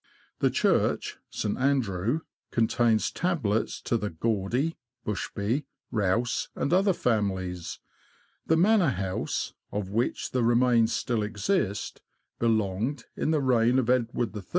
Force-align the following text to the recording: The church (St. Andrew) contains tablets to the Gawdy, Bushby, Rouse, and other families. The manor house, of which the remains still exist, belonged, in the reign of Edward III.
The 0.39 0.49
church 0.49 1.19
(St. 1.29 1.59
Andrew) 1.59 2.21
contains 2.49 3.11
tablets 3.11 3.79
to 3.81 3.97
the 3.97 4.09
Gawdy, 4.09 4.75
Bushby, 5.05 5.65
Rouse, 5.91 6.49
and 6.55 6.73
other 6.73 6.91
families. 6.91 7.77
The 8.47 8.57
manor 8.57 8.89
house, 8.89 9.53
of 9.71 9.91
which 9.91 10.31
the 10.31 10.41
remains 10.43 10.91
still 10.91 11.21
exist, 11.21 12.01
belonged, 12.39 13.05
in 13.15 13.29
the 13.29 13.41
reign 13.41 13.77
of 13.77 13.91
Edward 13.91 14.35
III. 14.35 14.41